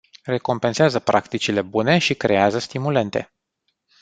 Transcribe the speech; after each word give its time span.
Recompensează 0.23 0.99
practicile 0.99 1.61
bune 1.61 1.97
și 1.97 2.13
creează 2.15 2.57
stimulente. 2.59 3.33